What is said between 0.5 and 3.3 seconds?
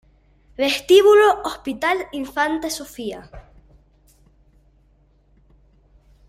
Vestíbulo Hospital Infanta Sofía